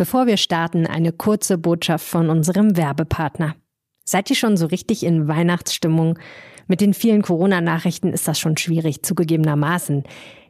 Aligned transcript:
Bevor 0.00 0.26
wir 0.26 0.38
starten, 0.38 0.86
eine 0.86 1.12
kurze 1.12 1.58
Botschaft 1.58 2.06
von 2.06 2.30
unserem 2.30 2.74
Werbepartner. 2.74 3.54
Seid 4.02 4.30
ihr 4.30 4.36
schon 4.36 4.56
so 4.56 4.64
richtig 4.64 5.04
in 5.04 5.28
Weihnachtsstimmung? 5.28 6.18
Mit 6.66 6.80
den 6.80 6.94
vielen 6.94 7.20
Corona-Nachrichten 7.20 8.14
ist 8.14 8.26
das 8.26 8.40
schon 8.40 8.56
schwierig, 8.56 9.02
zugegebenermaßen. 9.02 10.04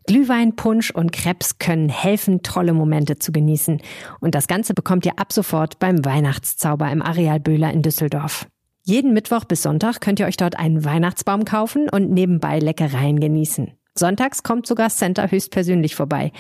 Glühwein, 0.06 0.54
Punsch 0.54 0.92
und 0.92 1.10
Krebs 1.10 1.58
können 1.58 1.88
helfen, 1.88 2.44
tolle 2.44 2.74
Momente 2.74 3.18
zu 3.18 3.32
genießen. 3.32 3.82
Und 4.20 4.36
das 4.36 4.46
Ganze 4.46 4.72
bekommt 4.72 5.04
ihr 5.04 5.18
ab 5.18 5.32
sofort 5.32 5.80
beim 5.80 6.04
Weihnachtszauber 6.04 6.88
im 6.88 7.02
Areal 7.02 7.40
Böhler 7.40 7.72
in 7.72 7.82
Düsseldorf. 7.82 8.46
Jeden 8.84 9.12
Mittwoch 9.14 9.46
bis 9.46 9.64
Sonntag 9.64 10.00
könnt 10.00 10.20
ihr 10.20 10.26
euch 10.26 10.36
dort 10.36 10.60
einen 10.60 10.84
Weihnachtsbaum 10.84 11.44
kaufen 11.44 11.88
und 11.90 12.12
nebenbei 12.12 12.60
Leckereien 12.60 13.18
genießen. 13.18 13.72
Sonntags 13.98 14.44
kommt 14.44 14.68
sogar 14.68 14.90
Center 14.90 15.28
höchstpersönlich 15.28 15.96
vorbei. 15.96 16.30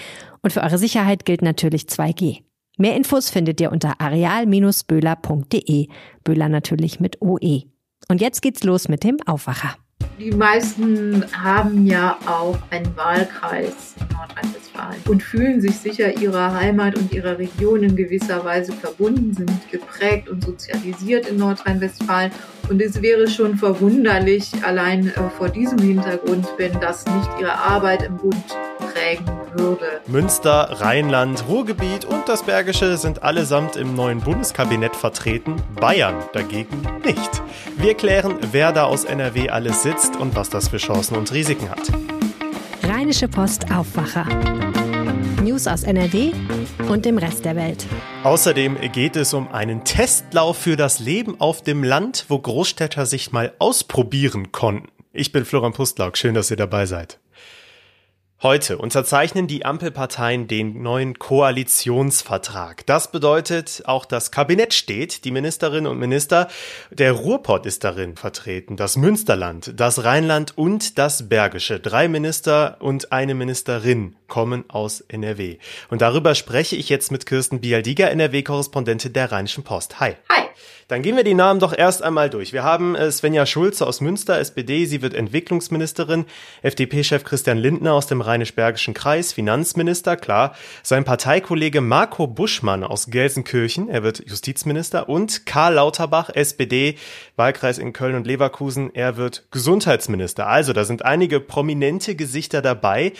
Und 0.42 0.52
für 0.52 0.62
eure 0.62 0.78
Sicherheit 0.78 1.24
gilt 1.24 1.42
natürlich 1.42 1.86
2G. 1.86 2.44
Mehr 2.80 2.96
Infos 2.96 3.28
findet 3.28 3.60
ihr 3.60 3.70
unter 3.72 4.00
areal-böhler.de. 4.00 5.88
Böhler 6.24 6.48
natürlich 6.48 6.98
mit 6.98 7.20
OE. 7.20 7.64
Und 8.08 8.22
jetzt 8.22 8.40
geht's 8.40 8.64
los 8.64 8.88
mit 8.88 9.04
dem 9.04 9.18
Aufwacher. 9.26 9.76
Die 10.20 10.32
meisten 10.32 11.24
haben 11.32 11.86
ja 11.86 12.18
auch 12.26 12.58
einen 12.70 12.94
Wahlkreis 12.94 13.94
in 13.98 14.14
Nordrhein-Westfalen 14.14 15.00
und 15.08 15.22
fühlen 15.22 15.62
sich 15.62 15.78
sicher 15.78 16.14
ihrer 16.20 16.52
Heimat 16.52 16.94
und 16.96 17.10
ihrer 17.12 17.38
Region 17.38 17.82
in 17.82 17.96
gewisser 17.96 18.44
Weise 18.44 18.72
verbunden, 18.72 19.32
sind 19.32 19.70
geprägt 19.70 20.28
und 20.28 20.44
sozialisiert 20.44 21.26
in 21.26 21.38
Nordrhein-Westfalen. 21.38 22.32
Und 22.68 22.82
es 22.82 23.00
wäre 23.00 23.28
schon 23.28 23.56
verwunderlich, 23.56 24.50
allein 24.62 25.08
äh, 25.08 25.30
vor 25.36 25.48
diesem 25.48 25.78
Hintergrund, 25.78 26.46
wenn 26.58 26.78
das 26.80 27.06
nicht 27.06 27.30
ihre 27.40 27.54
Arbeit 27.54 28.02
im 28.02 28.16
Bund 28.18 28.44
prägen 28.92 29.26
würde. 29.54 30.00
Münster, 30.06 30.68
Rheinland, 30.80 31.44
Ruhrgebiet 31.48 32.04
und 32.04 32.28
das 32.28 32.42
Bergische 32.42 32.96
sind 32.96 33.22
allesamt 33.22 33.76
im 33.76 33.94
neuen 33.94 34.20
Bundeskabinett 34.20 34.94
vertreten, 34.94 35.56
Bayern 35.80 36.16
dagegen 36.32 36.82
nicht. 37.04 37.42
Wir 37.76 37.94
klären, 37.94 38.36
wer 38.52 38.72
da 38.72 38.84
aus 38.84 39.04
NRW 39.04 39.48
alles 39.48 39.82
sitzt 39.82 39.89
und 40.18 40.34
was 40.34 40.50
das 40.50 40.68
für 40.68 40.78
Chancen 40.78 41.16
und 41.16 41.32
Risiken 41.32 41.70
hat. 41.70 41.82
Rheinische 42.82 43.28
Post 43.28 43.70
Aufwacher. 43.72 44.26
News 45.42 45.66
aus 45.66 45.84
NRW 45.84 46.32
und 46.88 47.04
dem 47.04 47.18
Rest 47.18 47.44
der 47.44 47.56
Welt. 47.56 47.86
Außerdem 48.24 48.78
geht 48.92 49.16
es 49.16 49.32
um 49.32 49.48
einen 49.52 49.84
Testlauf 49.84 50.58
für 50.58 50.76
das 50.76 50.98
Leben 50.98 51.40
auf 51.40 51.62
dem 51.62 51.84
Land, 51.84 52.26
wo 52.28 52.38
Großstädter 52.38 53.06
sich 53.06 53.32
mal 53.32 53.52
ausprobieren 53.58 54.52
konnten. 54.52 54.88
Ich 55.12 55.32
bin 55.32 55.44
Florian 55.44 55.72
Pustlauk, 55.72 56.16
schön, 56.16 56.34
dass 56.34 56.50
ihr 56.50 56.56
dabei 56.56 56.86
seid. 56.86 57.19
Heute 58.42 58.78
unterzeichnen 58.78 59.48
die 59.48 59.66
Ampelparteien 59.66 60.48
den 60.48 60.80
neuen 60.80 61.18
Koalitionsvertrag. 61.18 62.86
Das 62.86 63.12
bedeutet, 63.12 63.82
auch 63.84 64.06
das 64.06 64.30
Kabinett 64.30 64.72
steht, 64.72 65.26
die 65.26 65.30
Ministerinnen 65.30 65.86
und 65.86 65.98
Minister, 65.98 66.48
der 66.90 67.12
Ruhrpott 67.12 67.66
ist 67.66 67.84
darin 67.84 68.16
vertreten, 68.16 68.78
das 68.78 68.96
Münsterland, 68.96 69.78
das 69.78 70.04
Rheinland 70.04 70.56
und 70.56 70.96
das 70.96 71.28
Bergische. 71.28 71.80
Drei 71.80 72.08
Minister 72.08 72.78
und 72.80 73.12
eine 73.12 73.34
Ministerin 73.34 74.16
kommen 74.26 74.64
aus 74.68 75.02
NRW. 75.02 75.58
Und 75.90 76.00
darüber 76.00 76.34
spreche 76.34 76.76
ich 76.76 76.88
jetzt 76.88 77.12
mit 77.12 77.26
Kirsten 77.26 77.60
Bialdiger, 77.60 78.10
NRW-Korrespondentin 78.10 79.12
der 79.12 79.32
Rheinischen 79.32 79.64
Post. 79.64 80.00
Hi. 80.00 80.16
Hi. 80.30 80.39
Dann 80.90 81.02
gehen 81.02 81.14
wir 81.14 81.22
die 81.22 81.34
Namen 81.34 81.60
doch 81.60 81.72
erst 81.72 82.02
einmal 82.02 82.30
durch. 82.30 82.52
Wir 82.52 82.64
haben 82.64 82.96
äh, 82.96 83.12
Svenja 83.12 83.46
Schulze 83.46 83.86
aus 83.86 84.00
Münster, 84.00 84.40
SPD, 84.40 84.86
sie 84.86 85.02
wird 85.02 85.14
Entwicklungsministerin, 85.14 86.24
FDP-Chef 86.62 87.22
Christian 87.22 87.58
Lindner 87.58 87.92
aus 87.92 88.08
dem 88.08 88.20
Rheinisch-Bergischen 88.20 88.92
Kreis, 88.92 89.32
Finanzminister, 89.32 90.16
klar, 90.16 90.56
sein 90.82 91.04
Parteikollege 91.04 91.80
Marco 91.80 92.26
Buschmann 92.26 92.82
aus 92.82 93.06
Gelsenkirchen, 93.06 93.88
er 93.88 94.02
wird 94.02 94.28
Justizminister 94.28 95.08
und 95.08 95.46
Karl 95.46 95.74
Lauterbach, 95.74 96.28
SPD, 96.28 96.96
Wahlkreis 97.36 97.78
in 97.78 97.92
Köln 97.92 98.16
und 98.16 98.26
Leverkusen, 98.26 98.92
er 98.92 99.16
wird 99.16 99.44
Gesundheitsminister. 99.52 100.48
Also, 100.48 100.72
da 100.72 100.84
sind 100.84 101.04
einige 101.04 101.38
prominente 101.38 102.16
Gesichter 102.16 102.62
dabei. 102.62 103.12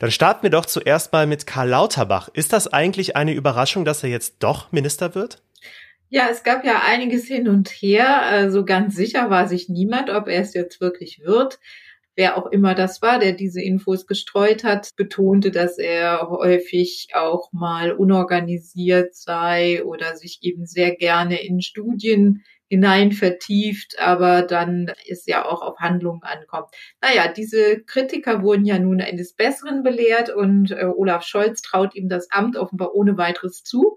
Dann 0.00 0.10
starten 0.10 0.42
wir 0.42 0.50
doch 0.50 0.66
zuerst 0.66 1.12
mal 1.12 1.28
mit 1.28 1.46
Karl 1.46 1.68
Lauterbach. 1.68 2.30
Ist 2.32 2.52
das 2.52 2.66
eigentlich 2.66 3.14
eine 3.14 3.32
Überraschung, 3.32 3.84
dass 3.84 4.02
er 4.02 4.10
jetzt 4.10 4.36
doch 4.40 4.72
Minister 4.72 5.14
wird? 5.14 5.40
Ja, 6.14 6.28
es 6.30 6.42
gab 6.42 6.62
ja 6.66 6.82
einiges 6.86 7.24
hin 7.26 7.48
und 7.48 7.70
her. 7.70 8.20
Also 8.20 8.66
ganz 8.66 8.94
sicher 8.94 9.30
war 9.30 9.48
sich 9.48 9.70
niemand, 9.70 10.10
ob 10.10 10.28
er 10.28 10.42
es 10.42 10.52
jetzt 10.52 10.78
wirklich 10.78 11.20
wird. 11.24 11.58
Wer 12.16 12.36
auch 12.36 12.52
immer 12.52 12.74
das 12.74 13.00
war, 13.00 13.18
der 13.18 13.32
diese 13.32 13.62
Infos 13.62 14.06
gestreut 14.06 14.62
hat, 14.62 14.90
betonte, 14.96 15.50
dass 15.50 15.78
er 15.78 16.28
häufig 16.28 17.08
auch 17.14 17.50
mal 17.54 17.92
unorganisiert 17.92 19.14
sei 19.14 19.82
oder 19.84 20.14
sich 20.14 20.40
eben 20.42 20.66
sehr 20.66 20.94
gerne 20.94 21.42
in 21.42 21.62
Studien 21.62 22.44
hinein 22.68 23.12
vertieft, 23.12 23.98
aber 23.98 24.42
dann 24.42 24.92
ist 25.06 25.26
ja 25.26 25.46
auch 25.46 25.62
auf 25.62 25.78
Handlungen 25.78 26.24
ankommt. 26.24 26.68
Naja, 27.00 27.32
diese 27.32 27.82
Kritiker 27.84 28.42
wurden 28.42 28.66
ja 28.66 28.78
nun 28.78 29.00
eines 29.00 29.32
Besseren 29.32 29.82
belehrt 29.82 30.28
und 30.28 30.72
äh, 30.72 30.84
Olaf 30.94 31.22
Scholz 31.24 31.62
traut 31.62 31.94
ihm 31.94 32.10
das 32.10 32.30
Amt 32.30 32.58
offenbar 32.58 32.94
ohne 32.94 33.16
weiteres 33.16 33.64
zu 33.64 33.96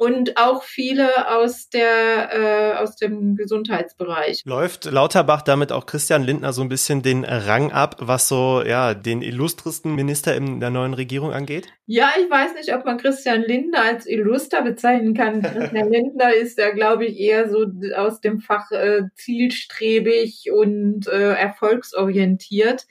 und 0.00 0.38
auch 0.38 0.62
viele 0.62 1.28
aus 1.28 1.68
der 1.68 2.30
äh, 2.32 2.76
aus 2.78 2.96
dem 2.96 3.36
Gesundheitsbereich. 3.36 4.40
Läuft 4.46 4.86
Lauterbach 4.86 5.42
damit 5.42 5.72
auch 5.72 5.84
Christian 5.84 6.22
Lindner 6.22 6.54
so 6.54 6.62
ein 6.62 6.70
bisschen 6.70 7.02
den 7.02 7.22
Rang 7.22 7.70
ab, 7.70 7.96
was 7.98 8.26
so 8.26 8.62
ja 8.66 8.94
den 8.94 9.20
illustresten 9.20 9.94
Minister 9.94 10.34
in 10.34 10.58
der 10.58 10.70
neuen 10.70 10.94
Regierung 10.94 11.34
angeht? 11.34 11.68
Ja, 11.84 12.12
ich 12.18 12.30
weiß 12.30 12.54
nicht, 12.54 12.74
ob 12.74 12.86
man 12.86 12.96
Christian 12.96 13.42
Lindner 13.42 13.82
als 13.82 14.06
illuster 14.06 14.62
bezeichnen 14.62 15.12
kann. 15.12 15.42
Christian 15.42 15.90
Lindner 15.90 16.32
ist 16.32 16.56
ja, 16.56 16.70
glaube 16.70 17.04
ich, 17.04 17.20
eher 17.20 17.50
so 17.50 17.66
aus 17.94 18.22
dem 18.22 18.40
Fach 18.40 18.70
äh, 18.70 19.02
zielstrebig 19.16 20.46
und 20.50 21.08
äh, 21.08 21.34
erfolgsorientiert. 21.34 22.86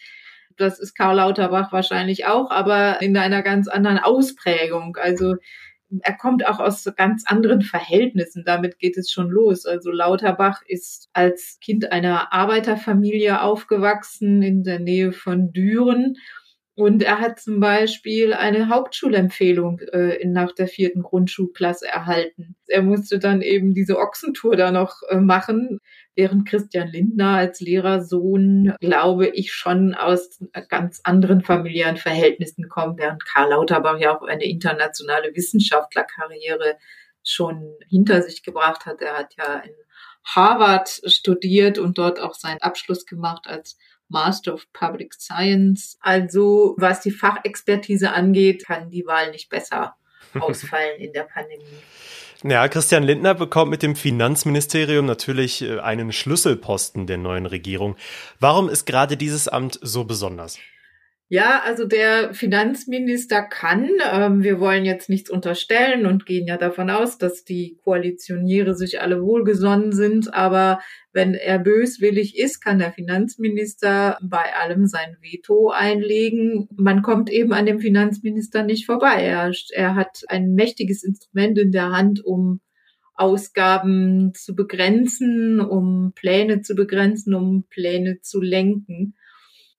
Das 0.57 0.77
ist 0.77 0.93
Karl 0.93 1.15
Lauterbach 1.15 1.71
wahrscheinlich 1.71 2.27
auch, 2.27 2.51
aber 2.51 3.01
in 3.01 3.17
einer 3.17 3.41
ganz 3.41 3.67
anderen 3.67 3.97
Ausprägung. 3.97 4.95
Also 5.01 5.37
er 6.01 6.13
kommt 6.13 6.45
auch 6.45 6.59
aus 6.59 6.87
ganz 6.95 7.23
anderen 7.25 7.61
Verhältnissen. 7.61 8.43
Damit 8.45 8.79
geht 8.79 8.97
es 8.97 9.11
schon 9.11 9.29
los. 9.29 9.65
Also 9.65 9.91
Lauterbach 9.91 10.61
ist 10.67 11.09
als 11.13 11.57
Kind 11.61 11.91
einer 11.91 12.31
Arbeiterfamilie 12.31 13.41
aufgewachsen 13.41 14.41
in 14.41 14.63
der 14.63 14.79
Nähe 14.79 15.11
von 15.11 15.51
Düren. 15.51 16.15
Und 16.79 17.03
er 17.03 17.19
hat 17.19 17.41
zum 17.41 17.59
Beispiel 17.59 18.33
eine 18.33 18.69
Hauptschulempfehlung 18.69 19.79
äh, 19.91 20.25
nach 20.25 20.53
der 20.53 20.69
vierten 20.69 21.03
Grundschulklasse 21.03 21.85
erhalten. 21.85 22.55
Er 22.67 22.83
musste 22.83 23.19
dann 23.19 23.41
eben 23.41 23.73
diese 23.73 23.97
Ochsentour 23.97 24.55
da 24.55 24.71
noch 24.71 25.01
äh, 25.09 25.17
machen 25.17 25.81
während 26.15 26.47
Christian 26.47 26.87
Lindner 26.87 27.35
als 27.35 27.59
Lehrersohn, 27.59 28.75
glaube 28.79 29.27
ich, 29.27 29.51
schon 29.51 29.93
aus 29.93 30.39
ganz 30.69 31.01
anderen 31.03 31.41
familiären 31.41 31.97
Verhältnissen 31.97 32.69
kommt, 32.69 32.97
während 32.97 33.25
Karl 33.25 33.49
Lauterbach 33.49 33.99
ja 33.99 34.15
auch 34.15 34.21
eine 34.21 34.45
internationale 34.45 35.35
Wissenschaftlerkarriere 35.35 36.77
schon 37.25 37.75
hinter 37.89 38.21
sich 38.21 38.41
gebracht 38.41 38.85
hat. 38.85 39.01
Er 39.01 39.17
hat 39.17 39.35
ja 39.37 39.59
in 39.59 39.73
Harvard 40.23 41.01
studiert 41.07 41.77
und 41.77 41.97
dort 41.97 42.21
auch 42.21 42.35
seinen 42.35 42.61
Abschluss 42.61 43.05
gemacht 43.05 43.47
als 43.47 43.77
Master 44.09 44.53
of 44.53 44.65
Public 44.73 45.13
Science. 45.13 45.97
Also 46.01 46.75
was 46.77 47.01
die 47.01 47.11
Fachexpertise 47.11 48.11
angeht, 48.11 48.65
kann 48.65 48.89
die 48.89 49.05
Wahl 49.05 49.31
nicht 49.31 49.49
besser 49.49 49.95
ausfallen 50.39 50.99
in 50.99 51.13
der 51.13 51.23
Pandemie. 51.23 51.63
Ja, 52.43 52.69
Christian 52.69 53.03
Lindner 53.03 53.33
bekommt 53.33 53.69
mit 53.69 53.83
dem 53.83 53.97
Finanzministerium 53.97 55.05
natürlich 55.05 55.61
äh, 55.61 55.79
einen 55.79 56.13
Schlüsselposten 56.13 57.05
der 57.05 57.17
neuen 57.17 57.45
Regierung. 57.45 57.97
Warum 58.39 58.69
ist 58.69 58.85
gerade 58.85 59.17
dieses 59.17 59.49
Amt 59.49 59.77
so 59.81 60.05
besonders? 60.05 60.57
Ja, 61.31 61.61
also 61.63 61.85
der 61.85 62.33
Finanzminister 62.33 63.43
kann, 63.43 63.87
ähm, 64.11 64.41
wir 64.41 64.59
wollen 64.59 64.83
jetzt 64.83 65.09
nichts 65.09 65.29
unterstellen 65.29 66.07
und 66.07 66.25
gehen 66.25 66.47
ja 66.47 66.57
davon 66.57 66.89
aus, 66.89 67.19
dass 67.19 67.43
die 67.43 67.77
Koalitionäre 67.83 68.73
sich 68.73 68.99
alle 68.99 69.21
wohlgesonnen 69.21 69.91
sind, 69.91 70.33
aber 70.33 70.79
wenn 71.13 71.35
er 71.35 71.59
böswillig 71.59 72.35
ist, 72.35 72.61
kann 72.61 72.79
der 72.79 72.91
Finanzminister 72.91 74.17
bei 74.23 74.55
allem 74.59 74.87
sein 74.87 75.17
Veto 75.21 75.69
einlegen. 75.69 76.67
Man 76.75 77.03
kommt 77.03 77.29
eben 77.29 77.53
an 77.53 77.67
dem 77.67 77.79
Finanzminister 77.79 78.63
nicht 78.63 78.87
vorbei. 78.87 79.21
Er, 79.21 79.51
er 79.73 79.93
hat 79.93 80.23
ein 80.29 80.55
mächtiges 80.55 81.03
Instrument 81.03 81.59
in 81.59 81.71
der 81.71 81.91
Hand, 81.91 82.25
um 82.25 82.59
Ausgaben 83.13 84.33
zu 84.33 84.55
begrenzen, 84.55 85.59
um 85.59 86.11
Pläne 86.15 86.61
zu 86.61 86.73
begrenzen, 86.73 87.35
um 87.35 87.65
Pläne 87.69 88.21
zu 88.21 88.41
lenken 88.41 89.13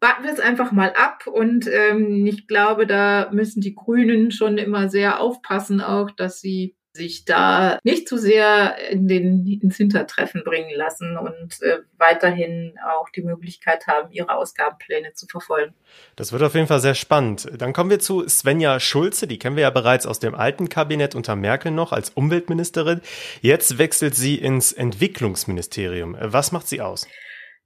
warten 0.01 0.25
wir 0.25 0.33
es 0.33 0.41
einfach 0.41 0.73
mal 0.73 0.93
ab. 0.95 1.27
Und 1.27 1.67
ähm, 1.67 2.27
ich 2.27 2.47
glaube, 2.47 2.87
da 2.87 3.31
müssen 3.33 3.61
die 3.61 3.75
Grünen 3.75 4.31
schon 4.31 4.59
immer 4.59 4.89
sehr 4.89 5.21
aufpassen, 5.21 5.81
auch, 5.81 6.11
dass 6.11 6.41
sie 6.41 6.75
sich 6.93 7.25
da 7.25 7.79
nicht 7.85 8.09
zu 8.09 8.19
sehr 8.19 8.77
in 8.91 9.07
den, 9.07 9.47
ins 9.47 9.77
Hintertreffen 9.77 10.43
bringen 10.45 10.75
lassen 10.75 11.17
und 11.17 11.63
äh, 11.63 11.79
weiterhin 11.99 12.75
auch 12.85 13.09
die 13.11 13.23
Möglichkeit 13.23 13.87
haben, 13.87 14.11
ihre 14.11 14.35
Ausgabenpläne 14.35 15.13
zu 15.13 15.27
verfolgen. 15.29 15.73
Das 16.17 16.33
wird 16.33 16.43
auf 16.43 16.55
jeden 16.55 16.67
Fall 16.67 16.81
sehr 16.81 16.97
spannend. 16.97 17.49
Dann 17.59 17.73
kommen 17.73 17.91
wir 17.91 18.01
zu 18.01 18.27
Svenja 18.29 18.81
Schulze, 18.81 19.29
die 19.29 19.39
kennen 19.39 19.55
wir 19.55 19.63
ja 19.63 19.71
bereits 19.71 20.05
aus 20.05 20.19
dem 20.19 20.35
alten 20.35 20.69
Kabinett 20.69 21.15
unter 21.15 21.37
Merkel 21.37 21.71
noch 21.71 21.93
als 21.93 22.11
Umweltministerin. 22.11 23.01
Jetzt 23.41 23.79
wechselt 23.79 24.17
sie 24.17 24.35
ins 24.35 24.73
Entwicklungsministerium. 24.73 26.17
Was 26.19 26.51
macht 26.51 26.67
sie 26.67 26.81
aus? 26.81 27.07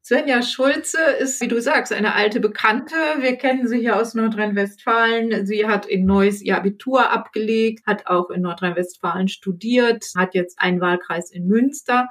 Svenja 0.07 0.43
Schulze 0.43 0.99
ist, 1.19 1.41
wie 1.41 1.49
du 1.49 1.63
sagst, 1.63 1.91
eine 1.91 2.15
alte 2.15 2.39
Bekannte. 2.39 2.95
Wir 3.21 3.37
kennen 3.37 3.67
sie 3.67 3.79
hier 3.79 3.97
aus 3.97 4.13
Nordrhein-Westfalen. 4.13 5.47
Sie 5.47 5.67
hat 5.67 5.87
in 5.87 6.05
Neuss 6.05 6.43
ihr 6.43 6.59
Abitur 6.59 7.11
abgelegt, 7.11 7.87
hat 7.87 8.07
auch 8.07 8.29
in 8.29 8.43
Nordrhein-Westfalen 8.43 9.29
studiert, 9.29 10.05
hat 10.15 10.35
jetzt 10.35 10.61
einen 10.61 10.83
Wahlkreis 10.83 11.31
in 11.31 11.47
Münster. 11.47 12.11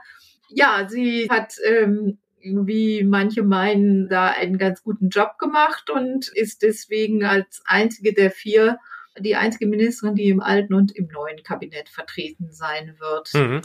Ja, 0.50 0.88
sie 0.90 1.28
hat 1.30 1.54
ähm, 1.64 2.18
wie 2.42 3.04
manche 3.04 3.44
meinen, 3.44 4.10
da 4.10 4.26
einen 4.26 4.58
ganz 4.58 4.82
guten 4.82 5.10
Job 5.10 5.38
gemacht 5.38 5.92
und 5.92 6.32
ist 6.34 6.64
deswegen 6.64 7.24
als 7.24 7.62
einzige 7.66 8.16
der 8.16 8.32
vier 8.32 8.80
die 9.20 9.36
einzige 9.36 9.68
Ministerin, 9.68 10.16
die 10.16 10.30
im 10.30 10.42
alten 10.42 10.74
und 10.74 10.96
im 10.96 11.08
neuen 11.08 11.44
Kabinett 11.44 11.90
vertreten 11.90 12.52
sein 12.52 12.96
wird. 13.00 13.34
Mhm. 13.34 13.62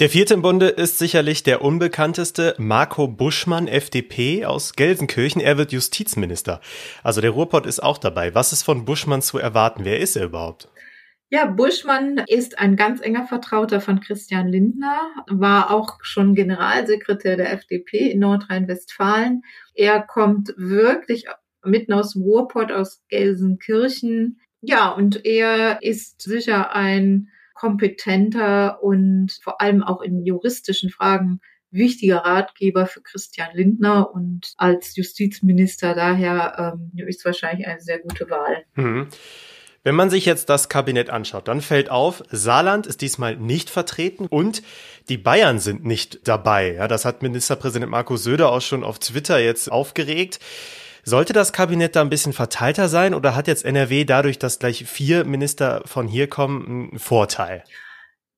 Der 0.00 0.08
vierte 0.08 0.34
im 0.34 0.42
Bunde 0.42 0.68
ist 0.68 0.98
sicherlich 0.98 1.42
der 1.42 1.62
unbekannteste 1.62 2.54
Marco 2.58 3.06
Buschmann, 3.06 3.68
FDP 3.68 4.44
aus 4.44 4.74
Gelsenkirchen. 4.74 5.40
Er 5.40 5.58
wird 5.58 5.72
Justizminister. 5.72 6.60
Also 7.02 7.20
der 7.20 7.30
Ruhrpott 7.30 7.66
ist 7.66 7.82
auch 7.82 7.98
dabei. 7.98 8.34
Was 8.34 8.52
ist 8.52 8.62
von 8.62 8.84
Buschmann 8.84 9.22
zu 9.22 9.38
erwarten? 9.38 9.84
Wer 9.84 10.00
ist 10.00 10.16
er 10.16 10.24
überhaupt? 10.24 10.68
Ja, 11.32 11.46
Buschmann 11.46 12.18
ist 12.26 12.58
ein 12.58 12.74
ganz 12.74 13.00
enger 13.00 13.24
Vertrauter 13.24 13.80
von 13.80 14.00
Christian 14.00 14.48
Lindner, 14.48 14.98
war 15.28 15.70
auch 15.70 15.98
schon 16.02 16.34
Generalsekretär 16.34 17.36
der 17.36 17.52
FDP 17.52 18.10
in 18.10 18.18
Nordrhein-Westfalen. 18.18 19.42
Er 19.74 20.02
kommt 20.02 20.52
wirklich 20.56 21.26
mitten 21.64 21.92
aus 21.92 22.16
Ruhrpott, 22.16 22.72
aus 22.72 23.04
Gelsenkirchen, 23.08 24.40
ja, 24.60 24.90
und 24.90 25.24
er 25.24 25.82
ist 25.82 26.22
sicher 26.22 26.74
ein 26.74 27.28
kompetenter 27.54 28.82
und 28.82 29.38
vor 29.42 29.60
allem 29.60 29.82
auch 29.82 30.00
in 30.00 30.24
juristischen 30.24 30.90
Fragen 30.90 31.40
wichtiger 31.70 32.18
Ratgeber 32.18 32.86
für 32.86 33.00
Christian 33.00 33.50
Lindner 33.52 34.12
und 34.12 34.54
als 34.56 34.96
Justizminister 34.96 35.94
daher 35.94 36.74
ähm, 36.74 37.06
ist 37.06 37.24
wahrscheinlich 37.24 37.66
eine 37.66 37.80
sehr 37.80 38.00
gute 38.00 38.28
Wahl. 38.28 38.64
Mhm. 38.74 39.08
Wenn 39.82 39.94
man 39.94 40.10
sich 40.10 40.26
jetzt 40.26 40.50
das 40.50 40.68
Kabinett 40.68 41.08
anschaut, 41.08 41.48
dann 41.48 41.62
fällt 41.62 41.90
auf, 41.90 42.22
Saarland 42.30 42.86
ist 42.86 43.00
diesmal 43.00 43.36
nicht 43.36 43.70
vertreten 43.70 44.26
und 44.26 44.62
die 45.08 45.16
Bayern 45.16 45.58
sind 45.58 45.86
nicht 45.86 46.28
dabei. 46.28 46.74
Ja, 46.74 46.86
das 46.86 47.06
hat 47.06 47.22
Ministerpräsident 47.22 47.90
Markus 47.90 48.24
Söder 48.24 48.52
auch 48.52 48.60
schon 48.60 48.84
auf 48.84 48.98
Twitter 48.98 49.38
jetzt 49.38 49.72
aufgeregt. 49.72 50.38
Sollte 51.04 51.32
das 51.32 51.52
Kabinett 51.52 51.96
da 51.96 52.02
ein 52.02 52.10
bisschen 52.10 52.32
verteilter 52.32 52.88
sein 52.88 53.14
oder 53.14 53.34
hat 53.36 53.46
jetzt 53.46 53.64
NRW 53.64 54.04
dadurch, 54.04 54.38
dass 54.38 54.58
gleich 54.58 54.84
vier 54.84 55.24
Minister 55.24 55.82
von 55.86 56.06
hier 56.06 56.28
kommen, 56.28 56.90
einen 56.90 56.98
Vorteil? 56.98 57.64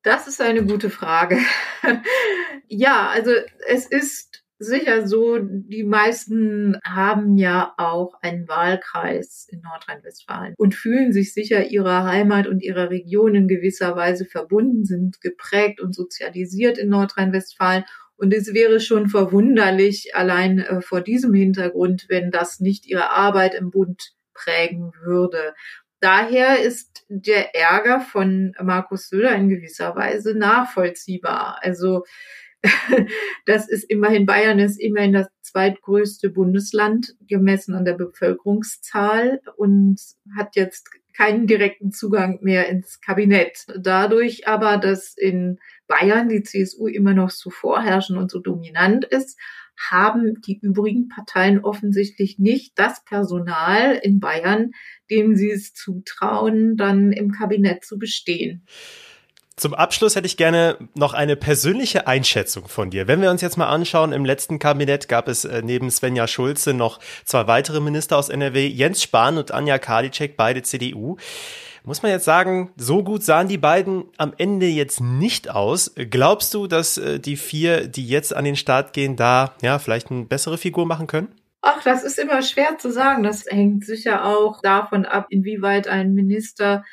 Das 0.03 0.27
ist 0.27 0.41
eine 0.41 0.65
gute 0.65 0.91
Frage. 0.91 1.39
ja, 2.69 3.09
also 3.09 3.31
es 3.69 3.87
ist 3.87 4.43
sicher 4.63 5.07
so, 5.07 5.39
die 5.41 5.85
meisten 5.85 6.79
haben 6.85 7.37
ja 7.37 7.75
auch 7.77 8.15
einen 8.23 8.49
Wahlkreis 8.49 9.47
in 9.51 9.61
Nordrhein-Westfalen 9.61 10.55
und 10.57 10.75
fühlen 10.75 11.13
sich 11.13 11.35
sicher 11.35 11.67
ihrer 11.67 12.05
Heimat 12.05 12.47
und 12.47 12.63
ihrer 12.63 12.91
Region 12.91 13.35
in 13.35 13.49
gewisser 13.49 13.97
Weise 13.97 14.25
verbunden, 14.25 14.85
sind 14.85 15.21
geprägt 15.21 15.81
und 15.81 15.95
sozialisiert 15.95 16.79
in 16.79 16.89
Nordrhein-Westfalen 16.89 17.85
und 18.23 18.33
es 18.33 18.55
wäre 18.55 18.79
schon 18.79 19.09
verwunderlich, 19.09 20.15
allein 20.15 20.61
äh, 20.61 20.81
vor 20.81 21.01
diesem 21.01 21.35
Hintergrund, 21.35 22.07
wenn 22.09 22.31
das 22.31 22.61
nicht 22.61 22.87
ihre 22.87 23.11
Arbeit 23.11 23.53
im 23.53 23.73
Bund 23.73 24.13
prägen 24.33 24.93
würde. 25.03 25.55
Daher 25.99 26.61
ist 26.61 27.05
der 27.09 27.57
Ärger 27.57 28.01
von 28.01 28.55
Markus 28.63 29.09
Söder 29.09 29.35
in 29.35 29.49
gewisser 29.49 29.97
Weise 29.97 30.37
nachvollziehbar. 30.37 31.59
Also 31.63 32.05
das 33.47 33.69
ist 33.69 33.91
immerhin, 33.91 34.25
Bayern 34.25 34.61
ist 34.61 34.81
immerhin 34.81 35.15
das 35.15 35.27
zweitgrößte 35.41 36.31
Bundesland 36.31 37.17
gemessen 37.27 37.75
an 37.75 37.85
der 37.85 37.95
Bevölkerungszahl 37.95 39.41
und 39.57 40.01
hat 40.37 40.55
jetzt 40.55 40.89
keinen 41.17 41.47
direkten 41.47 41.91
Zugang 41.91 42.39
mehr 42.41 42.69
ins 42.69 43.01
Kabinett. 43.01 43.67
Dadurch 43.77 44.47
aber, 44.47 44.77
dass 44.79 45.15
in 45.17 45.59
Bayern 45.87 46.29
die 46.29 46.43
CSU 46.43 46.87
immer 46.87 47.15
noch 47.15 47.31
so 47.31 47.51
vorherrschend 47.51 48.19
und 48.19 48.31
so 48.31 48.39
dominant 48.39 49.05
ist, 49.05 49.39
haben 49.91 50.41
die 50.43 50.59
übrigen 50.61 51.09
Parteien 51.09 51.65
offensichtlich 51.65 52.39
nicht 52.39 52.79
das 52.79 53.05
Personal 53.05 53.95
in 54.03 54.21
Bayern, 54.21 54.73
dem 55.11 55.35
sie 55.35 55.51
es 55.51 55.75
zutrauen, 55.75 56.77
dann 56.77 57.13
im 57.13 57.33
Kabinett 57.33 57.85
zu 57.85 57.99
bestehen. 57.99 58.67
Zum 59.57 59.75
Abschluss 59.75 60.17
hätte 60.17 60.27
ich 60.27 60.39
gerne 60.39 60.79
noch 60.95 61.13
eine 61.13 61.37
persönliche 61.37 62.07
Einschätzung 62.07 62.69
von 62.69 62.91
dir. 62.91 63.07
Wenn 63.07 63.21
wir 63.21 63.31
uns 63.31 63.43
jetzt 63.43 63.59
mal 63.59 63.69
anschauen, 63.69 64.13
im 64.13 64.25
letzten 64.25 64.59
Kabinett 64.59 65.09
gab 65.09 65.29
es 65.29 65.45
äh, 65.45 65.61
neben 65.63 65.91
Svenja 65.91 66.27
Schulze 66.27 66.73
noch 66.73 67.01
zwei 67.25 67.47
weitere 67.47 67.81
Minister 67.81 68.17
aus 68.17 68.31
NRW, 68.31 68.67
Jens 68.67 69.03
Spahn 69.03 69.37
und 69.37 69.53
Anja 69.53 69.79
Karliczek, 69.79 70.39
beide 70.39 70.63
CDU. 70.63 71.17
Muss 71.85 72.03
man 72.03 72.13
jetzt 72.13 72.25
sagen, 72.25 72.71
so 72.77 73.03
gut 73.03 73.25
sahen 73.25 73.49
die 73.49 73.59
beiden 73.59 74.05
am 74.17 74.33
Ende 74.39 74.67
jetzt 74.67 75.01
nicht 75.01 75.51
aus. 75.51 75.93
Glaubst 75.97 76.55
du, 76.55 76.69
dass 76.69 76.97
äh, 76.97 77.19
die 77.19 77.37
vier, 77.37 77.89
die 77.89 78.07
jetzt 78.07 78.35
an 78.35 78.45
den 78.45 78.57
Start 78.57 78.93
gehen, 78.93 79.17
da 79.17 79.55
ja 79.63 79.79
vielleicht 79.79 80.11
eine 80.11 80.25
bessere 80.25 80.59
Figur 80.59 80.87
machen 80.87 81.09
können? 81.09 81.35
Ach, 81.61 81.83
das 81.83 82.03
ist 82.05 82.19
immer 82.19 82.43
schwer 82.43 82.79
zu 82.79 82.91
sagen. 82.91 83.23
Das 83.23 83.47
hängt 83.47 83.85
sicher 83.85 84.25
auch 84.25 84.61
davon 84.63 85.05
ab, 85.05 85.27
inwieweit 85.31 85.89
ein 85.89 86.13
Minister 86.15 86.85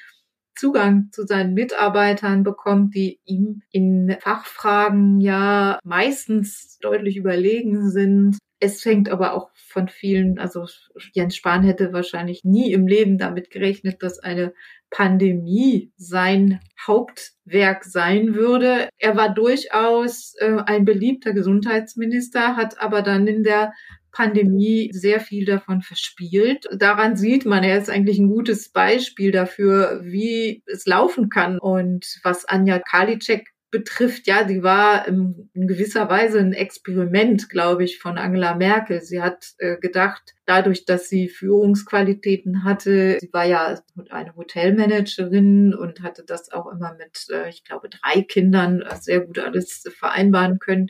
Zugang 0.56 1.10
zu 1.12 1.26
seinen 1.26 1.54
Mitarbeitern 1.54 2.44
bekommt, 2.44 2.94
die 2.94 3.20
ihm 3.24 3.62
in 3.72 4.18
Fachfragen 4.20 5.22
ja 5.22 5.80
meistens 5.84 6.78
deutlich 6.82 7.16
überlegen 7.16 7.90
sind. 7.90 8.38
Es 8.60 8.82
fängt 8.82 9.10
aber 9.10 9.34
auch 9.34 9.52
von 9.56 9.88
vielen, 9.88 10.38
also 10.38 10.66
Jens 11.14 11.36
Spahn 11.36 11.64
hätte 11.64 11.94
wahrscheinlich 11.94 12.44
nie 12.44 12.74
im 12.74 12.88
Leben 12.88 13.18
damit 13.18 13.52
gerechnet, 13.52 14.04
dass 14.04 14.20
eine 14.20 14.54
Pandemie 14.90 15.94
sein 15.96 16.60
Hauptwerk 16.86 17.86
sein 17.86 18.36
würde. 18.36 18.90
Er 18.98 19.16
war 19.16 19.34
durchaus 19.34 20.34
äh, 20.40 20.58
ein 20.66 20.84
beliebter 20.84 21.32
Gesundheitsminister, 21.34 22.56
hat 22.58 22.80
aber 22.82 23.02
dann 23.02 23.28
in 23.28 23.44
der 23.44 23.72
Pandemie 24.12 24.90
sehr 24.92 25.20
viel 25.20 25.46
davon 25.46 25.82
verspielt. 25.82 26.66
Daran 26.76 27.16
sieht 27.16 27.46
man, 27.46 27.64
er 27.64 27.78
ist 27.78 27.90
eigentlich 27.90 28.18
ein 28.18 28.28
gutes 28.28 28.70
Beispiel 28.72 29.32
dafür, 29.32 30.02
wie 30.04 30.64
es 30.66 30.86
laufen 30.86 31.30
kann. 31.30 31.60
Und 31.60 32.20
was 32.24 32.46
Anja 32.46 32.80
Karliczek 32.80 33.48
betrifft, 33.72 34.28
ja, 34.28 34.48
sie 34.48 34.64
war 34.64 35.08
in, 35.08 35.50
gewisser 35.54 36.10
Weise 36.10 36.40
ein 36.40 36.54
Experiment, 36.54 37.50
glaube 37.50 37.84
ich, 37.84 38.00
von 38.00 38.18
Angela 38.18 38.56
Merkel. 38.56 39.02
Sie 39.02 39.22
hat 39.22 39.54
äh, 39.60 39.78
gedacht, 39.78 40.34
dadurch, 40.46 40.86
dass 40.86 41.10
sie 41.10 41.30
Führungsqualitäten 41.30 42.64
hatte, 42.64 43.18
sie 43.20 43.32
war 43.32 43.46
ja 43.46 43.80
eine 44.10 44.36
Hotelmanagerin 44.36 45.76
und 45.76 46.02
hatte 46.02 46.24
das 46.26 46.52
auch 46.52 46.72
immer 46.72 46.96
mit, 46.96 47.28
äh, 47.32 47.50
ich 47.50 47.64
glaube, 47.64 47.90
drei 47.90 48.22
Kindern 48.22 48.82
äh, 48.82 48.96
sehr 49.00 49.22
gut 49.22 49.40
alles 49.40 49.84
vereinbaren 49.98 50.60
können. 50.60 50.88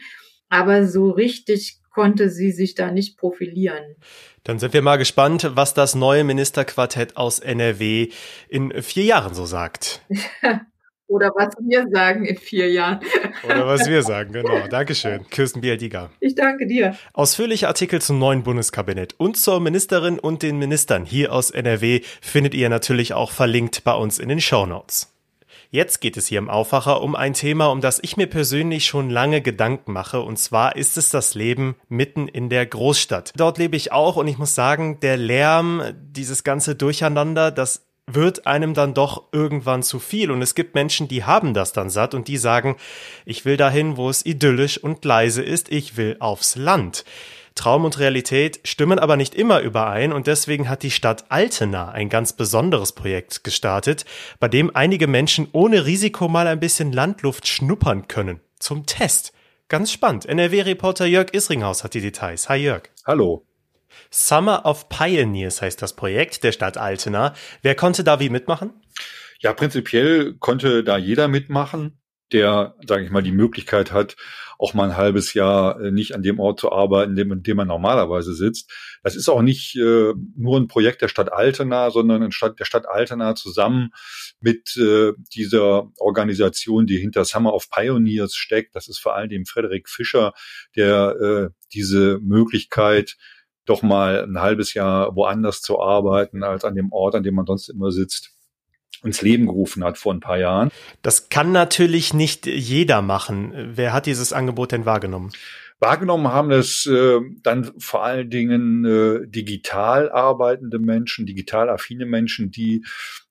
Aber 0.48 0.88
so 0.88 1.12
richtig 1.12 1.80
konnte 1.92 2.30
sie 2.30 2.52
sich 2.52 2.76
da 2.76 2.92
nicht 2.92 3.18
profilieren. 3.18 3.96
Dann 4.44 4.58
sind 4.58 4.74
wir 4.74 4.82
mal 4.82 4.98
gespannt, 4.98 5.52
was 5.54 5.74
das 5.74 5.96
neue 5.96 6.24
Ministerquartett 6.24 7.18
aus 7.18 7.40
NRW 7.40 8.10
in 8.48 8.82
vier 8.82 9.04
Jahren 9.04 9.34
so 9.34 9.46
sagt. 9.46 10.02
Oder 11.10 11.32
was 11.36 11.56
wir 11.60 11.88
sagen 11.92 12.26
in 12.26 12.38
vier 12.38 12.72
Jahren. 12.72 13.00
Oder 13.44 13.66
was 13.66 13.90
wir 13.90 14.04
sagen, 14.04 14.32
genau. 14.32 14.68
Dankeschön. 14.68 15.28
Kirsten 15.30 15.60
Bialdiga. 15.60 16.12
Ich 16.20 16.36
danke 16.36 16.68
dir. 16.68 16.96
Ausführliche 17.14 17.68
Artikel 17.68 18.00
zum 18.00 18.20
neuen 18.20 18.44
Bundeskabinett 18.44 19.16
und 19.18 19.36
zur 19.36 19.60
Ministerin 19.60 20.20
und 20.20 20.44
den 20.44 20.60
Ministern 20.60 21.06
hier 21.06 21.34
aus 21.34 21.50
NRW 21.50 22.02
findet 22.22 22.54
ihr 22.54 22.70
natürlich 22.70 23.14
auch 23.14 23.32
verlinkt 23.32 23.84
bei 23.84 23.94
uns 23.96 24.20
in 24.20 24.30
den 24.30 24.40
Show 24.40 24.68
Notes. 24.68 25.12
Jetzt 25.72 26.00
geht 26.00 26.18
es 26.18 26.28
hier 26.28 26.40
im 26.40 26.50
Aufwacher 26.50 27.02
um 27.02 27.16
ein 27.16 27.34
Thema, 27.34 27.68
um 27.68 27.82
das 27.82 28.00
ich 28.02 28.18
mir 28.18 28.28
persönlich 28.28 28.86
schon 28.86 29.10
lange 29.10 29.42
Gedanken 29.42 29.94
mache, 29.94 30.22
und 30.22 30.38
zwar 30.38 30.76
ist 30.76 30.98
es 30.98 31.12
das 31.12 31.36
Leben 31.36 31.76
mitten 31.90 32.28
in 32.28 32.50
der 32.50 32.66
Großstadt. 32.66 33.34
Dort 33.36 33.60
lebe 33.60 33.76
ich 33.76 33.92
auch 33.92 34.16
und 34.16 34.28
ich 34.28 34.40
muss 34.40 34.56
sagen, 34.56 35.00
der 35.00 35.18
Lärm, 35.18 35.84
dieses 35.96 36.44
ganze 36.44 36.76
Durcheinander, 36.76 37.52
das 37.52 37.89
wird 38.16 38.48
einem 38.48 38.74
dann 38.74 38.94
doch 38.94 39.24
irgendwann 39.32 39.84
zu 39.84 40.00
viel. 40.00 40.32
Und 40.32 40.42
es 40.42 40.56
gibt 40.56 40.76
Menschen, 40.76 41.08
die 41.08 41.24
haben 41.24 41.54
das 41.54 41.74
dann 41.74 41.90
satt 41.90 42.14
und 42.14 42.28
die 42.28 42.38
sagen, 42.38 42.78
ich 43.26 43.46
will 43.46 43.58
dahin, 43.58 43.98
wo 43.98 44.10
es 44.10 44.26
idyllisch 44.26 44.78
und 44.78 45.04
leise 45.06 45.42
ist, 45.44 45.72
ich 45.72 45.98
will 45.98 46.18
aufs 46.20 46.56
Land. 46.56 47.06
Traum 47.56 47.84
und 47.84 48.00
Realität 48.00 48.62
stimmen 48.64 49.00
aber 49.00 49.18
nicht 49.18 49.36
immer 49.36 49.60
überein 49.60 50.14
und 50.14 50.28
deswegen 50.28 50.70
hat 50.70 50.82
die 50.82 50.92
Stadt 50.92 51.26
Altena 51.28 51.90
ein 51.90 52.08
ganz 52.08 52.32
besonderes 52.32 52.94
Projekt 52.94 53.44
gestartet, 53.44 54.06
bei 54.40 54.48
dem 54.48 54.74
einige 54.74 55.08
Menschen 55.08 55.50
ohne 55.52 55.86
Risiko 55.86 56.30
mal 56.30 56.48
ein 56.48 56.62
bisschen 56.62 56.94
Landluft 56.94 57.48
schnuppern 57.48 58.08
können. 58.08 58.40
Zum 58.60 58.86
Test. 58.86 59.34
Ganz 59.68 59.92
spannend. 59.92 60.26
NRW-Reporter 60.26 61.06
Jörg 61.06 61.34
Isringhaus 61.34 61.84
hat 61.84 61.94
die 61.94 62.02
Details. 62.02 62.48
Hi 62.48 62.58
Jörg. 62.58 62.84
Hallo. 63.06 63.49
Summer 64.12 64.66
of 64.66 64.90
Pioneers 64.90 65.62
heißt 65.62 65.82
das 65.82 65.96
Projekt 65.96 66.44
der 66.44 66.52
Stadt 66.52 66.78
Altena. 66.78 67.34
Wer 67.62 67.76
konnte 67.76 68.04
da 68.04 68.20
wie 68.20 68.30
mitmachen? 68.30 68.74
Ja, 69.40 69.54
prinzipiell 69.54 70.36
konnte 70.36 70.84
da 70.84 70.98
jeder 70.98 71.28
mitmachen 71.28 72.00
der, 72.32 72.76
sage 72.86 73.04
ich 73.04 73.10
mal, 73.10 73.24
die 73.24 73.32
Möglichkeit 73.32 73.92
hat, 73.92 74.16
auch 74.58 74.74
mal 74.74 74.90
ein 74.90 74.98
halbes 74.98 75.34
Jahr 75.34 75.80
äh, 75.80 75.92
nicht 75.92 76.14
an 76.16 76.22
dem 76.22 76.40
Ort 76.40 76.60
zu 76.60 76.72
arbeiten, 76.72 77.12
in 77.12 77.16
dem, 77.16 77.44
in 77.44 77.58
man 77.58 77.68
normalerweise 77.68 78.34
sitzt. 78.34 78.72
Das 79.04 79.16
ist 79.16 79.30
auch 79.30 79.42
nicht 79.42 79.76
äh, 79.78 80.14
nur 80.36 80.58
ein 80.58 80.68
Projekt 80.68 81.02
der 81.02 81.08
Stadt 81.08 81.32
Altena, 81.32 81.92
sondern 81.92 82.22
ein 82.22 82.32
Stadt, 82.32 82.60
der 82.60 82.66
Stadt 82.66 82.88
Altena 82.88 83.36
zusammen 83.36 83.92
mit 84.42 84.76
äh, 84.78 85.14
dieser 85.34 85.90
Organisation, 85.98 86.86
die 86.86 86.98
hinter 86.98 87.26
Summer 87.26 87.54
of 87.54 87.70
Pioneers 87.70 88.36
steckt. 88.36 88.76
Das 88.76 88.90
ist 88.90 89.00
vor 89.00 89.16
allem 89.16 89.46
Frederik 89.46 89.90
Fischer, 89.90 90.34
der 90.76 91.16
äh, 91.22 91.50
diese 91.74 92.20
Möglichkeit 92.22 93.16
doch 93.66 93.82
mal 93.82 94.24
ein 94.24 94.40
halbes 94.40 94.74
Jahr 94.74 95.16
woanders 95.16 95.62
zu 95.62 95.80
arbeiten 95.80 96.44
als 96.44 96.64
an 96.64 96.76
dem 96.76 96.92
Ort, 96.92 97.16
an 97.16 97.24
dem 97.24 97.36
man 97.36 97.46
sonst 97.46 97.70
immer 97.70 97.92
sitzt, 97.92 98.32
ins 99.04 99.22
Leben 99.22 99.46
gerufen 99.46 99.84
hat 99.84 99.98
vor 99.98 100.14
ein 100.14 100.20
paar 100.20 100.38
Jahren. 100.38 100.72
Das 101.02 101.30
kann 101.30 101.52
natürlich 101.52 102.14
nicht 102.14 102.46
jeder 102.46 103.02
machen. 103.02 103.54
Wer 103.76 103.94
hat 103.94 104.06
dieses 104.06 104.34
Angebot 104.34 104.72
denn 104.72 104.86
wahrgenommen? 104.86 105.32
Wahrgenommen 105.82 106.28
haben 106.28 106.50
das 106.50 106.86
äh, 106.86 107.22
dann 107.42 107.72
vor 107.80 108.04
allen 108.04 108.30
Dingen 108.30 108.84
äh, 108.84 109.28
digital 109.28 110.12
arbeitende 110.12 110.78
Menschen, 110.78 111.26
digital 111.26 111.70
affine 111.70 112.06
Menschen, 112.06 112.52
die 112.52 112.84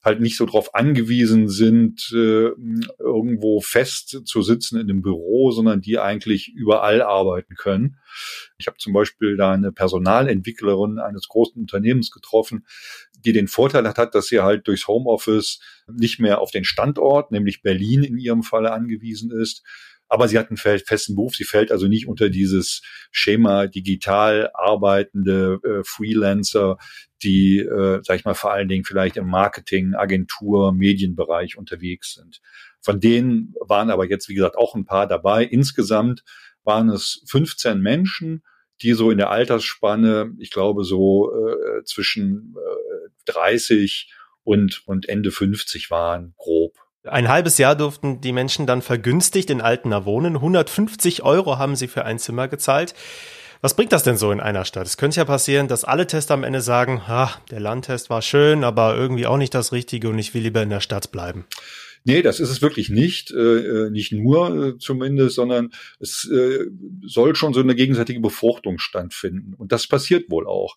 halt 0.02 0.20
nicht 0.20 0.38
so 0.38 0.46
darauf 0.46 0.74
angewiesen 0.74 1.50
sind, 1.50 2.10
äh, 2.14 2.50
irgendwo 2.98 3.60
fest 3.60 4.22
zu 4.24 4.40
sitzen 4.40 4.80
in 4.80 4.88
einem 4.88 5.02
Büro, 5.02 5.50
sondern 5.50 5.82
die 5.82 5.98
eigentlich 5.98 6.48
überall 6.48 7.02
arbeiten 7.02 7.54
können. 7.54 7.98
Ich 8.56 8.66
habe 8.66 8.78
zum 8.78 8.94
Beispiel 8.94 9.36
da 9.36 9.52
eine 9.52 9.70
Personalentwicklerin 9.70 10.98
eines 10.98 11.28
großen 11.28 11.60
Unternehmens 11.60 12.10
getroffen, 12.10 12.64
die 13.24 13.32
den 13.32 13.48
Vorteil 13.48 13.86
hat, 13.86 14.14
dass 14.14 14.28
sie 14.28 14.40
halt 14.40 14.66
durchs 14.68 14.88
Homeoffice 14.88 15.60
nicht 15.86 16.18
mehr 16.18 16.40
auf 16.40 16.50
den 16.50 16.64
Standort, 16.64 17.30
nämlich 17.30 17.60
Berlin 17.60 18.04
in 18.04 18.16
ihrem 18.16 18.42
Falle 18.42 18.72
angewiesen 18.72 19.30
ist, 19.30 19.64
aber 20.08 20.28
sie 20.28 20.38
hat 20.38 20.48
einen 20.48 20.56
festen 20.56 21.14
Beruf. 21.14 21.36
Sie 21.36 21.44
fällt 21.44 21.70
also 21.70 21.86
nicht 21.86 22.08
unter 22.08 22.30
dieses 22.30 22.82
Schema 23.10 23.66
digital 23.66 24.50
arbeitende 24.54 25.60
äh, 25.62 25.84
Freelancer, 25.84 26.78
die, 27.22 27.58
äh, 27.58 28.00
sag 28.02 28.16
ich 28.16 28.24
mal, 28.24 28.34
vor 28.34 28.52
allen 28.52 28.68
Dingen 28.68 28.84
vielleicht 28.84 29.16
im 29.16 29.28
Marketing, 29.28 29.94
Agentur, 29.94 30.72
Medienbereich 30.72 31.58
unterwegs 31.58 32.14
sind. 32.14 32.40
Von 32.80 33.00
denen 33.00 33.54
waren 33.60 33.90
aber 33.90 34.08
jetzt, 34.08 34.28
wie 34.28 34.34
gesagt, 34.34 34.56
auch 34.56 34.74
ein 34.74 34.84
paar 34.84 35.06
dabei. 35.06 35.44
Insgesamt 35.44 36.22
waren 36.64 36.88
es 36.88 37.22
15 37.26 37.80
Menschen, 37.80 38.42
die 38.82 38.92
so 38.92 39.10
in 39.10 39.18
der 39.18 39.30
Altersspanne, 39.30 40.32
ich 40.38 40.50
glaube, 40.50 40.84
so 40.84 41.32
äh, 41.34 41.84
zwischen 41.84 42.54
äh, 42.56 43.08
30 43.26 44.12
und, 44.44 44.86
und 44.86 45.08
Ende 45.08 45.30
50 45.30 45.90
waren, 45.90 46.34
grob. 46.36 46.77
Ein 47.10 47.28
halbes 47.28 47.58
Jahr 47.58 47.76
durften 47.76 48.20
die 48.20 48.32
Menschen 48.32 48.66
dann 48.66 48.82
vergünstigt 48.82 49.50
in 49.50 49.60
Altener 49.60 50.04
wohnen. 50.04 50.36
150 50.36 51.22
Euro 51.22 51.58
haben 51.58 51.76
sie 51.76 51.88
für 51.88 52.04
ein 52.04 52.18
Zimmer 52.18 52.48
gezahlt. 52.48 52.94
Was 53.60 53.74
bringt 53.74 53.92
das 53.92 54.04
denn 54.04 54.16
so 54.16 54.30
in 54.30 54.40
einer 54.40 54.64
Stadt? 54.64 54.86
Es 54.86 54.96
könnte 54.96 55.16
ja 55.16 55.24
passieren, 55.24 55.66
dass 55.66 55.84
alle 55.84 56.06
Tester 56.06 56.34
am 56.34 56.44
Ende 56.44 56.60
sagen, 56.60 57.02
ah, 57.06 57.32
der 57.50 57.58
Landtest 57.58 58.08
war 58.08 58.22
schön, 58.22 58.62
aber 58.62 58.94
irgendwie 58.96 59.26
auch 59.26 59.36
nicht 59.36 59.52
das 59.52 59.72
Richtige 59.72 60.08
und 60.10 60.18
ich 60.18 60.32
will 60.32 60.42
lieber 60.42 60.62
in 60.62 60.70
der 60.70 60.80
Stadt 60.80 61.10
bleiben. 61.10 61.44
Nee, 62.04 62.22
das 62.22 62.38
ist 62.38 62.50
es 62.50 62.62
wirklich 62.62 62.88
nicht, 62.88 63.32
äh, 63.32 63.86
äh 63.86 63.90
nicht 63.90 64.12
nur 64.12 64.68
äh, 64.68 64.78
zumindest, 64.78 65.34
sondern 65.34 65.70
es 65.98 66.24
äh, 66.30 66.66
soll 67.04 67.34
schon 67.34 67.52
so 67.52 67.60
eine 67.60 67.74
gegenseitige 67.74 68.20
Befruchtung 68.20 68.78
stattfinden. 68.78 69.54
Und 69.54 69.72
das 69.72 69.88
passiert 69.88 70.30
wohl 70.30 70.46
auch. 70.46 70.76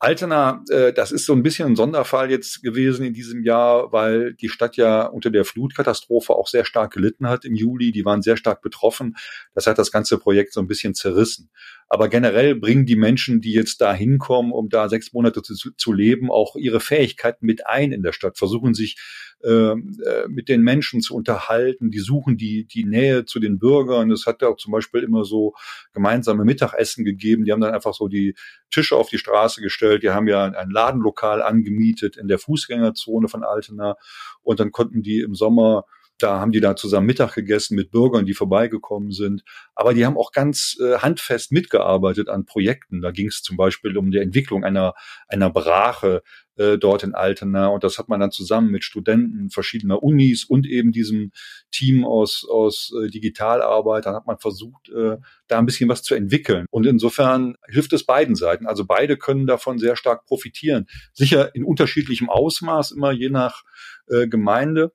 Altena, 0.00 0.62
äh, 0.70 0.92
das 0.92 1.10
ist 1.10 1.26
so 1.26 1.32
ein 1.32 1.42
bisschen 1.42 1.70
ein 1.70 1.76
Sonderfall 1.76 2.30
jetzt 2.30 2.62
gewesen 2.62 3.04
in 3.04 3.14
diesem 3.14 3.42
Jahr, 3.42 3.92
weil 3.92 4.32
die 4.34 4.48
Stadt 4.48 4.76
ja 4.76 5.06
unter 5.06 5.30
der 5.30 5.44
Flutkatastrophe 5.44 6.34
auch 6.34 6.46
sehr 6.46 6.64
stark 6.64 6.92
gelitten 6.92 7.28
hat 7.28 7.44
im 7.44 7.54
Juli. 7.54 7.90
Die 7.90 8.04
waren 8.04 8.22
sehr 8.22 8.36
stark 8.36 8.62
betroffen. 8.62 9.16
Das 9.54 9.66
hat 9.66 9.76
das 9.76 9.90
ganze 9.90 10.18
Projekt 10.18 10.52
so 10.52 10.60
ein 10.60 10.68
bisschen 10.68 10.94
zerrissen. 10.94 11.50
Aber 11.88 12.08
generell 12.08 12.54
bringen 12.54 12.84
die 12.84 12.96
Menschen, 12.96 13.40
die 13.40 13.52
jetzt 13.52 13.80
da 13.80 13.94
hinkommen, 13.94 14.52
um 14.52 14.68
da 14.68 14.88
sechs 14.88 15.12
Monate 15.12 15.42
zu, 15.42 15.54
zu 15.72 15.92
leben, 15.92 16.30
auch 16.30 16.54
ihre 16.56 16.80
Fähigkeiten 16.80 17.46
mit 17.46 17.66
ein 17.66 17.92
in 17.92 18.02
der 18.02 18.12
Stadt, 18.12 18.36
versuchen 18.36 18.74
sich 18.74 18.96
ähm, 19.44 19.96
äh, 20.04 20.28
mit 20.28 20.48
den 20.48 20.62
Menschen 20.62 21.00
zu 21.00 21.14
unterhalten. 21.14 21.90
Die 21.90 22.00
suchen 22.00 22.36
die, 22.36 22.66
die 22.66 22.84
Nähe 22.84 23.24
zu 23.24 23.38
den 23.40 23.58
Bürgern. 23.58 24.10
Es 24.10 24.26
hat 24.26 24.42
ja 24.42 24.48
auch 24.48 24.56
zum 24.56 24.72
Beispiel 24.72 25.02
immer 25.02 25.24
so 25.24 25.54
gemeinsame 25.94 26.44
Mittagessen 26.44 27.04
gegeben. 27.04 27.44
Die 27.44 27.52
haben 27.52 27.60
dann 27.60 27.72
einfach 27.72 27.94
so 27.94 28.08
die 28.08 28.34
Tische 28.70 28.96
auf 28.96 29.08
die 29.08 29.18
Straße 29.18 29.62
gestellt. 29.62 30.02
Die 30.02 30.10
haben 30.10 30.28
ja 30.28 30.44
ein 30.44 30.70
Ladenlokal 30.70 31.40
angemietet 31.40 32.16
in 32.16 32.28
der 32.28 32.38
Fußgängerzone 32.38 33.28
von 33.28 33.44
Altena. 33.44 33.96
Und 34.42 34.60
dann 34.60 34.72
konnten 34.72 35.02
die 35.02 35.20
im 35.20 35.34
Sommer 35.34 35.84
da 36.18 36.40
haben 36.40 36.52
die 36.52 36.60
da 36.60 36.76
zusammen 36.76 37.06
Mittag 37.06 37.34
gegessen 37.34 37.76
mit 37.76 37.90
Bürgern, 37.90 38.26
die 38.26 38.34
vorbeigekommen 38.34 39.12
sind. 39.12 39.42
Aber 39.74 39.94
die 39.94 40.04
haben 40.04 40.16
auch 40.16 40.32
ganz 40.32 40.76
äh, 40.80 40.98
handfest 40.98 41.52
mitgearbeitet 41.52 42.28
an 42.28 42.44
Projekten. 42.44 43.00
Da 43.00 43.10
ging 43.10 43.28
es 43.28 43.42
zum 43.42 43.56
Beispiel 43.56 43.96
um 43.96 44.10
die 44.10 44.18
Entwicklung 44.18 44.64
einer, 44.64 44.94
einer 45.28 45.50
Brache 45.50 46.22
äh, 46.58 46.76
dort 46.76 47.04
in 47.04 47.14
Altena. 47.14 47.68
Und 47.68 47.84
das 47.84 47.98
hat 47.98 48.08
man 48.08 48.20
dann 48.20 48.32
zusammen 48.32 48.70
mit 48.70 48.84
Studenten 48.84 49.50
verschiedener 49.50 50.02
Unis 50.02 50.44
und 50.44 50.66
eben 50.66 50.92
diesem 50.92 51.30
Team 51.70 52.04
aus, 52.04 52.44
aus 52.50 52.92
äh, 53.00 53.08
Digitalarbeit, 53.08 54.06
dann 54.06 54.14
hat 54.14 54.26
man 54.26 54.38
versucht, 54.38 54.88
äh, 54.88 55.16
da 55.46 55.58
ein 55.58 55.66
bisschen 55.66 55.88
was 55.88 56.02
zu 56.02 56.14
entwickeln. 56.14 56.66
Und 56.70 56.86
insofern 56.86 57.54
hilft 57.68 57.92
es 57.92 58.04
beiden 58.04 58.34
Seiten. 58.34 58.66
Also 58.66 58.84
beide 58.84 59.16
können 59.16 59.46
davon 59.46 59.78
sehr 59.78 59.96
stark 59.96 60.26
profitieren. 60.26 60.86
Sicher 61.12 61.54
in 61.54 61.64
unterschiedlichem 61.64 62.28
Ausmaß, 62.28 62.90
immer 62.90 63.12
je 63.12 63.30
nach 63.30 63.62
äh, 64.08 64.26
Gemeinde 64.26 64.92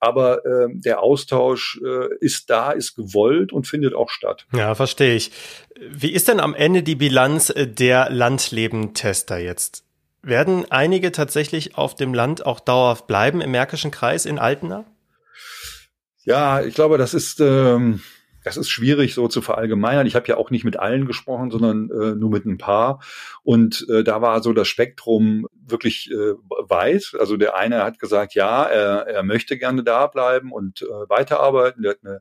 aber 0.00 0.44
äh, 0.44 0.68
der 0.72 1.02
Austausch 1.02 1.78
äh, 1.84 2.08
ist 2.20 2.48
da, 2.50 2.72
ist 2.72 2.96
gewollt 2.96 3.52
und 3.52 3.66
findet 3.66 3.94
auch 3.94 4.08
statt. 4.08 4.46
Ja, 4.52 4.74
verstehe 4.74 5.14
ich. 5.14 5.30
Wie 5.78 6.12
ist 6.12 6.26
denn 6.28 6.40
am 6.40 6.54
Ende 6.54 6.82
die 6.82 6.96
Bilanz 6.96 7.50
äh, 7.50 7.66
der 7.66 8.10
Landlebentester 8.10 9.38
jetzt? 9.38 9.84
Werden 10.22 10.70
einige 10.70 11.12
tatsächlich 11.12 11.76
auf 11.76 11.94
dem 11.94 12.14
Land 12.14 12.44
auch 12.44 12.60
dauerhaft 12.60 13.06
bleiben 13.06 13.40
im 13.40 13.50
Märkischen 13.52 13.90
Kreis 13.90 14.26
in 14.26 14.38
Altena? 14.38 14.84
Ja, 16.24 16.62
ich 16.62 16.74
glaube, 16.74 16.98
das 16.98 17.14
ist 17.14 17.40
ähm, 17.40 18.00
das 18.44 18.56
ist 18.56 18.70
schwierig 18.70 19.14
so 19.14 19.28
zu 19.28 19.42
verallgemeinern. 19.42 20.06
Ich 20.06 20.14
habe 20.14 20.26
ja 20.28 20.36
auch 20.36 20.50
nicht 20.50 20.64
mit 20.64 20.78
allen 20.78 21.06
gesprochen, 21.06 21.50
sondern 21.50 21.90
äh, 21.90 22.14
nur 22.14 22.30
mit 22.30 22.46
ein 22.46 22.58
paar. 22.58 23.02
Und 23.42 23.86
äh, 23.90 24.02
da 24.02 24.22
war 24.22 24.42
so 24.42 24.52
das 24.52 24.68
Spektrum 24.68 25.46
wirklich 25.54 26.10
äh, 26.10 26.34
weit. 26.68 27.12
Also 27.18 27.36
der 27.36 27.56
eine 27.56 27.84
hat 27.84 27.98
gesagt, 27.98 28.34
ja, 28.34 28.64
er, 28.64 29.06
er 29.06 29.22
möchte 29.22 29.58
gerne 29.58 29.84
da 29.84 30.06
bleiben 30.06 30.52
und 30.52 30.82
äh, 30.82 30.86
weiterarbeiten. 31.08 31.82
Der 31.82 31.92
hat 31.92 32.00
eine 32.02 32.20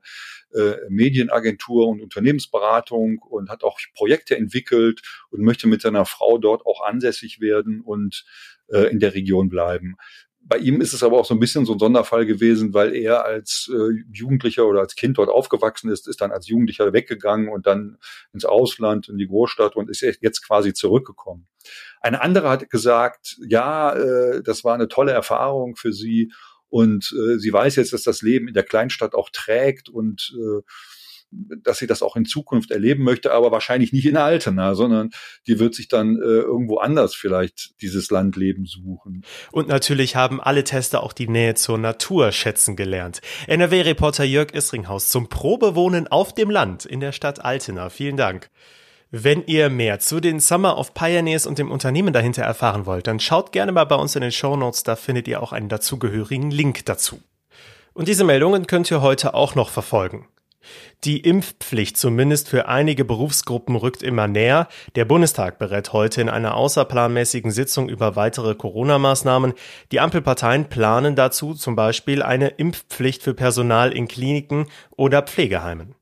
äh, 0.53 0.77
Medienagentur 0.89 1.87
und 1.87 2.01
Unternehmensberatung 2.01 3.19
und 3.19 3.49
hat 3.49 3.63
auch 3.63 3.79
Projekte 3.95 4.35
entwickelt 4.35 5.01
und 5.29 5.41
möchte 5.41 5.67
mit 5.67 5.81
seiner 5.81 6.05
Frau 6.05 6.37
dort 6.37 6.65
auch 6.65 6.81
ansässig 6.81 7.39
werden 7.39 7.81
und 7.81 8.25
äh, 8.67 8.91
in 8.91 8.99
der 8.99 9.13
Region 9.13 9.49
bleiben. 9.49 9.95
Bei 10.41 10.57
ihm 10.57 10.81
ist 10.81 10.93
es 10.93 11.03
aber 11.03 11.19
auch 11.19 11.25
so 11.25 11.35
ein 11.35 11.39
bisschen 11.39 11.65
so 11.65 11.73
ein 11.73 11.79
Sonderfall 11.79 12.25
gewesen, 12.25 12.73
weil 12.73 12.95
er 12.95 13.25
als 13.25 13.69
äh, 13.71 14.03
Jugendlicher 14.11 14.65
oder 14.65 14.79
als 14.79 14.95
Kind 14.95 15.17
dort 15.17 15.29
aufgewachsen 15.29 15.91
ist, 15.91 16.07
ist 16.07 16.21
dann 16.21 16.31
als 16.31 16.47
Jugendlicher 16.47 16.91
weggegangen 16.91 17.49
und 17.49 17.67
dann 17.67 17.97
ins 18.33 18.45
Ausland, 18.45 19.09
in 19.09 19.17
die 19.17 19.27
Großstadt 19.27 19.75
und 19.75 19.89
ist 19.89 20.01
jetzt 20.01 20.45
quasi 20.45 20.73
zurückgekommen. 20.73 21.47
Ein 22.01 22.15
anderer 22.15 22.49
hat 22.49 22.69
gesagt, 22.69 23.37
ja, 23.47 23.93
äh, 23.93 24.41
das 24.41 24.63
war 24.63 24.73
eine 24.73 24.87
tolle 24.87 25.11
Erfahrung 25.11 25.75
für 25.75 25.93
sie 25.93 26.31
und 26.69 27.13
äh, 27.13 27.37
sie 27.37 27.51
weiß 27.51 27.75
jetzt, 27.75 27.93
dass 27.93 28.03
das 28.03 28.21
Leben 28.21 28.47
in 28.47 28.53
der 28.53 28.63
Kleinstadt 28.63 29.15
auch 29.15 29.29
trägt 29.31 29.89
und 29.89 30.33
äh, 30.35 30.61
dass 31.31 31.77
sie 31.77 31.87
das 31.87 32.01
auch 32.01 32.15
in 32.15 32.25
Zukunft 32.25 32.71
erleben 32.71 33.03
möchte, 33.03 33.31
aber 33.31 33.51
wahrscheinlich 33.51 33.93
nicht 33.93 34.05
in 34.05 34.17
Altena, 34.17 34.75
sondern 34.75 35.11
die 35.47 35.59
wird 35.59 35.75
sich 35.75 35.87
dann 35.87 36.15
äh, 36.15 36.19
irgendwo 36.19 36.77
anders 36.77 37.15
vielleicht 37.15 37.79
dieses 37.81 38.09
Landleben 38.09 38.65
suchen. 38.65 39.23
Und 39.51 39.67
natürlich 39.67 40.15
haben 40.15 40.41
alle 40.41 40.63
Tester 40.63 41.03
auch 41.03 41.13
die 41.13 41.27
Nähe 41.27 41.55
zur 41.55 41.77
Natur 41.77 42.31
schätzen 42.31 42.75
gelernt. 42.75 43.21
NRW-Reporter 43.47 44.23
Jörg 44.23 44.53
Isringhaus 44.53 45.09
zum 45.09 45.29
Probewohnen 45.29 46.07
auf 46.07 46.33
dem 46.33 46.49
Land 46.49 46.85
in 46.85 46.99
der 46.99 47.11
Stadt 47.11 47.43
Altena. 47.43 47.89
Vielen 47.89 48.17
Dank. 48.17 48.49
Wenn 49.11 49.43
ihr 49.47 49.71
mehr 49.71 49.99
zu 49.99 50.19
den 50.19 50.39
Summer 50.39 50.77
of 50.77 50.93
Pioneers 50.93 51.47
und 51.47 51.57
dem 51.57 51.71
Unternehmen 51.71 52.13
dahinter 52.13 52.43
erfahren 52.43 52.85
wollt, 52.85 53.07
dann 53.07 53.19
schaut 53.19 53.51
gerne 53.51 53.71
mal 53.71 53.85
bei 53.85 53.95
uns 53.95 54.15
in 54.15 54.21
den 54.21 54.31
Show 54.31 54.55
Notes, 54.55 54.83
da 54.83 54.95
findet 54.95 55.27
ihr 55.27 55.41
auch 55.41 55.51
einen 55.51 55.67
dazugehörigen 55.67 56.51
Link 56.51 56.85
dazu. 56.85 57.19
Und 57.93 58.07
diese 58.07 58.23
Meldungen 58.23 58.67
könnt 58.67 58.91
ihr 58.91 59.01
heute 59.01 59.33
auch 59.33 59.55
noch 59.55 59.69
verfolgen. 59.69 60.27
Die 61.03 61.19
Impfpflicht 61.19 61.97
zumindest 61.97 62.49
für 62.49 62.67
einige 62.67 63.05
Berufsgruppen 63.05 63.75
rückt 63.75 64.03
immer 64.03 64.27
näher. 64.27 64.67
Der 64.95 65.05
Bundestag 65.05 65.59
berät 65.59 65.93
heute 65.93 66.21
in 66.21 66.29
einer 66.29 66.55
außerplanmäßigen 66.55 67.51
Sitzung 67.51 67.89
über 67.89 68.15
weitere 68.15 68.55
Corona-Maßnahmen. 68.55 69.53
Die 69.91 69.99
Ampelparteien 69.99 70.65
planen 70.65 71.15
dazu 71.15 71.53
zum 71.53 71.75
Beispiel 71.75 72.21
eine 72.21 72.49
Impfpflicht 72.49 73.23
für 73.23 73.33
Personal 73.33 73.93
in 73.93 74.07
Kliniken 74.07 74.67
oder 74.95 75.21
Pflegeheimen. 75.21 75.95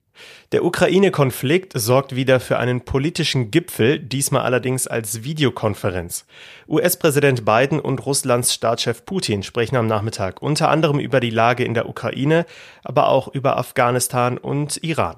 Der 0.52 0.64
Ukraine-Konflikt 0.64 1.74
sorgt 1.76 2.16
wieder 2.16 2.40
für 2.40 2.58
einen 2.58 2.82
politischen 2.82 3.52
Gipfel, 3.52 4.00
diesmal 4.00 4.44
allerdings 4.44 4.88
als 4.88 5.24
Videokonferenz. 5.24 6.26
US-Präsident 6.68 7.44
Biden 7.44 7.80
und 7.80 8.06
Russlands 8.06 8.54
Staatschef 8.54 9.06
Putin 9.06 9.44
sprechen 9.44 9.76
am 9.76 9.88
Nachmittag 9.88 10.42
unter 10.42 10.70
anderem 10.70 11.00
über 11.00 11.20
die 11.20 11.30
Lage 11.30 11.64
in 11.64 11.74
der 11.74 11.90
Ukraine, 11.90 12.46
aber 12.84 13.10
auch 13.10 13.28
über 13.28 13.58
Afghanistan 13.58 14.38
und 14.38 14.82
Iran. 14.84 15.18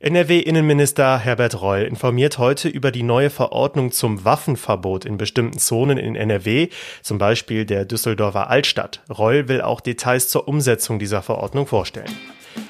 NRW-Innenminister 0.00 1.18
Herbert 1.18 1.60
Reul 1.60 1.82
informiert 1.82 2.38
heute 2.38 2.68
über 2.68 2.90
die 2.90 3.02
neue 3.02 3.30
Verordnung 3.30 3.92
zum 3.92 4.24
Waffenverbot 4.24 5.04
in 5.04 5.16
bestimmten 5.16 5.58
Zonen 5.58 5.98
in 5.98 6.16
NRW, 6.16 6.68
zum 7.02 7.18
Beispiel 7.18 7.64
der 7.64 7.84
Düsseldorfer 7.84 8.50
Altstadt. 8.50 9.02
Reul 9.08 9.48
will 9.48 9.62
auch 9.62 9.80
Details 9.80 10.28
zur 10.28 10.48
Umsetzung 10.48 10.98
dieser 10.98 11.22
Verordnung 11.22 11.66
vorstellen. 11.66 12.14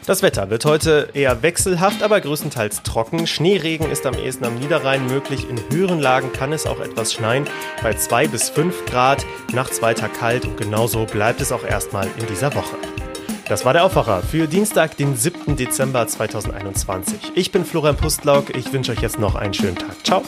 Das 0.06 0.22
Wetter 0.22 0.50
wird 0.50 0.64
heute 0.66 1.08
eher 1.14 1.42
wechselhaft, 1.42 2.02
aber 2.02 2.20
größtenteils 2.20 2.82
trocken. 2.82 3.26
Schneeregen 3.26 3.90
ist 3.90 4.04
am 4.04 4.14
ehesten 4.14 4.44
am 4.44 4.56
Niederrhein 4.56 5.06
möglich. 5.06 5.46
In 5.48 5.58
höheren 5.74 5.98
Lagen 5.98 6.32
kann 6.32 6.52
es 6.52 6.66
auch 6.66 6.80
etwas 6.80 7.14
schneien, 7.14 7.46
bei 7.82 7.94
2 7.94 8.28
bis 8.28 8.50
5 8.50 8.84
Grad. 8.86 9.24
Nachts 9.52 9.80
weiter 9.80 10.08
kalt 10.08 10.44
und 10.44 10.56
genauso 10.58 11.06
bleibt 11.06 11.40
es 11.40 11.52
auch 11.52 11.64
erstmal 11.64 12.06
in 12.18 12.26
dieser 12.26 12.54
Woche. 12.54 12.76
Das 13.48 13.64
war 13.64 13.72
der 13.72 13.84
Aufwacher 13.84 14.22
für 14.22 14.46
Dienstag, 14.46 14.96
den 14.96 15.16
7. 15.16 15.56
Dezember 15.56 16.06
2021. 16.06 17.32
Ich 17.34 17.52
bin 17.52 17.64
Florian 17.64 17.96
Pustlauk. 17.96 18.54
Ich 18.56 18.72
wünsche 18.72 18.92
euch 18.92 19.00
jetzt 19.00 19.18
noch 19.18 19.34
einen 19.34 19.54
schönen 19.54 19.76
Tag. 19.76 19.96
Ciao. 20.02 20.22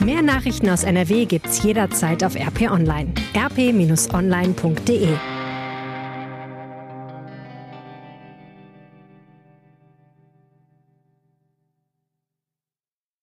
Mehr 0.00 0.22
Nachrichten 0.22 0.70
aus 0.70 0.84
NRW 0.84 1.24
gibt's 1.24 1.62
jederzeit 1.62 2.22
auf 2.22 2.36
RP 2.36 2.70
Online. 2.70 3.12
rp-online.de 3.34 5.08